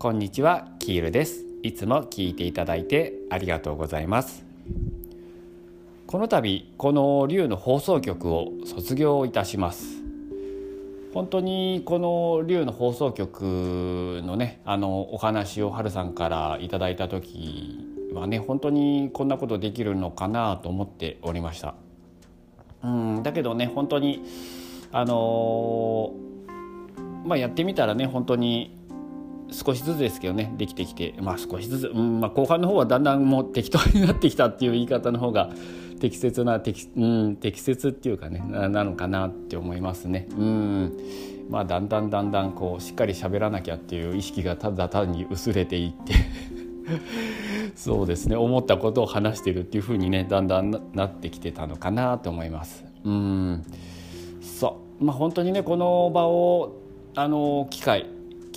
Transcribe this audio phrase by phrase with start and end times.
[0.00, 1.44] こんにちはキールです。
[1.62, 4.46] いつも聞いていただいてありがとうございます。
[6.06, 10.02] この度この竜の放送局を卒業いたします。
[11.12, 21.74] 本当にこの竜の放送局のねあのお話をはるさんからいただいた時はね本当にこんなことできるのかなと思っておりました。
[22.82, 24.24] うんだけどね本当に
[24.92, 28.79] あのー、まあやってみたらね本当に
[29.52, 35.50] 少しずつですけどねできてきてまあ少しずつ、うんまあ、後半の方はだんだんもう適当になってきたっていう言い方の方が
[36.00, 40.28] 適切な適,、うん、適切っていうかねなのかなって思いますね。
[40.30, 40.96] うん
[41.50, 46.14] まあ、だんだんだんだんこうしっかり喋らなきゃっていう意識がただ単に薄れていって
[47.74, 52.84] そうですね思ったことを話してるっていう風にねだんだんなってきてたのかなと思います。
[53.04, 53.62] うん
[54.40, 56.76] そうまあ本当にねこの場を
[57.16, 58.06] あの機会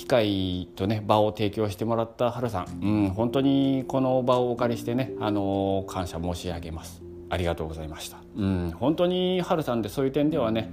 [0.00, 7.02] 機会とね場を提供してもらった春さん、うん、本当にこの場をお借りしてねあの感謝申し上げます。
[7.28, 10.72] ありがとうございました、うん、本当に春さんでそういう点ではね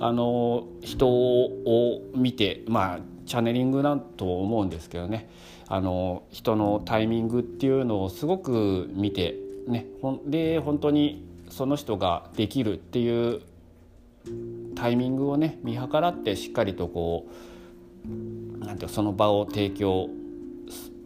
[0.00, 5.28] あの人を見てまあチャネリングだと思うんですけどね
[5.68, 9.36] あの人のタイミングっていうのをすごく見て
[9.68, 13.42] ねほんで本当にその人ができるっていう
[14.74, 17.32] タイミングをね見計らってしっかりとこう
[18.04, 20.08] なんてその場を提供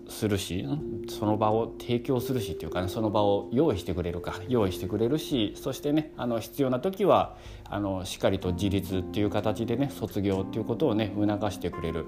[0.08, 0.66] するし
[1.08, 7.36] その場を提供するしっていうかねその場を用意してくれるか用意してくれるしそしてねあの必要な時は
[7.69, 12.06] あのしっかりと自立っていう形でね卒業っていうことをね促してくれる。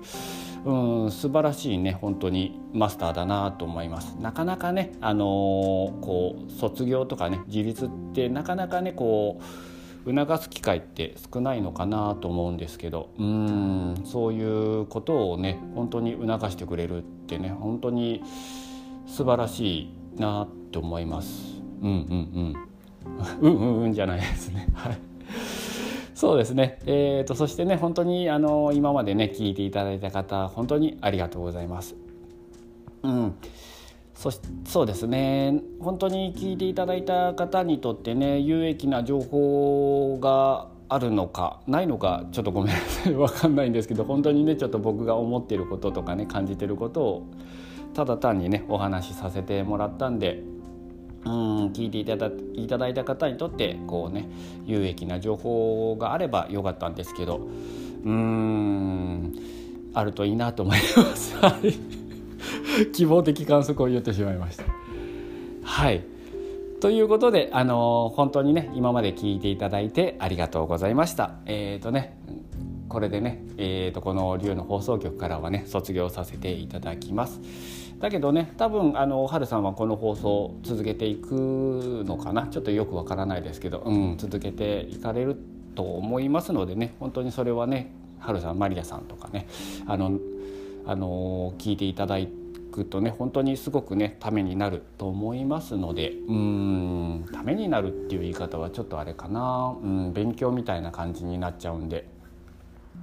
[0.64, 4.16] うん素晴らしいね本当にマスターだなと思います。
[4.20, 9.77] なかなかねあのー、こう卒業とかね自立ってなかなかねこう
[10.14, 18.22] 促す機会って少ないのかなと思うんですけどうんそういうことをね本当に促してくれるってね本当に
[19.06, 21.62] 素晴らしいなと思います。
[21.82, 22.68] うんうんうん。
[23.40, 24.68] うんうんうんじゃないですね。
[24.74, 24.98] はい。
[26.14, 26.78] そうですね。
[26.84, 31.96] えーと、そしてね本当にあの今までね聞いていただいた方本当にありがとうございます。
[33.02, 33.34] うん。
[34.18, 34.32] そ
[34.64, 35.62] そうですね。
[35.78, 43.14] 本当に聞いていただいた方にとってね有益な情報があるのかないのかちょっとごめんなさい。
[43.14, 47.22] 分かんないんですけど本当にねちょっと僕が思っていることとかね感じてることを
[47.94, 50.42] ただ単にねお話しさせてもらったんで
[51.24, 54.28] うん聞いていただいただいた方にとってこうね
[54.66, 57.36] 有益な情報があればよかったんですけど
[58.04, 59.32] うーん
[59.94, 61.36] あるといいなと思います。
[61.38, 62.07] はい。
[62.92, 64.64] 希望的観測を言ってしまいました。
[65.62, 66.02] はい
[66.80, 71.34] ということで、あのー、本当にね今まで聞いていただいてありがとうございました。
[71.46, 72.16] え、ー、とね
[72.88, 77.40] これでね、えーと、この竜の放送局からはね卒業させていただきます。
[77.98, 82.46] だけどね多分あの春さんはこの放送を続けていくのかな？
[82.46, 85.36] ちょっとよくわからないですけど、うん、続けていかれる
[85.74, 87.90] と思いますのでね本当にそれはね
[88.20, 89.48] 春さんマリアさんとかね
[89.86, 90.12] あの
[90.86, 92.28] あの聞いていただい
[92.70, 99.74] くとね本当にすごくねためになると思いますのでうんためになるっていう言い方はちょっとあれかな。
[99.82, 102.08] うん勉強みたいな感じになっちゃうんで。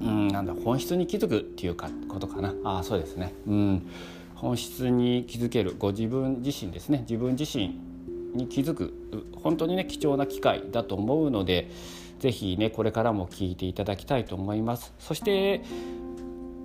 [0.02, 2.54] うんなんだ本質に気づくっていうかことかな。
[2.64, 3.34] あそうですね。
[3.48, 3.88] うん
[4.36, 7.00] 本質に気づけるご自分自身ですね。
[7.02, 7.80] 自分自身
[8.34, 8.94] に気づく
[9.42, 11.70] 本当にね貴重な機会だと思うので
[12.20, 14.94] 是非ねこれからも聞いていただきたいと思います。
[15.00, 15.62] そして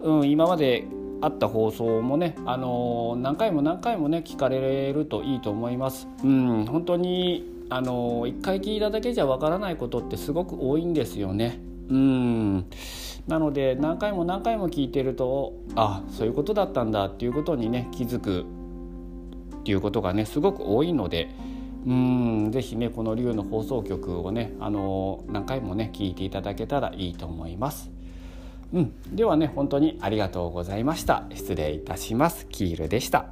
[0.02, 0.86] うん、今まで
[1.22, 6.08] あった放送もね、あの何回も何回もね聞かれるといいと思います。
[6.24, 11.60] うん、本当にあの一回聞いただけじゃわからないことってすごく多いんですよね。
[11.88, 12.66] うん
[13.26, 18.44] なので何回も何回も聞いてるとあそういうことだったんだっていうことにね気づく
[19.60, 21.28] っていうことがねすごく多いので
[21.86, 27.90] うんぜひねこの龍の放送局をねあの何回もね聞いていただけたらいいと思います。
[28.72, 31.24] うん、ではね本当にありがとうございました。
[31.34, 32.46] 失礼いたします。
[32.46, 33.26] キールでした。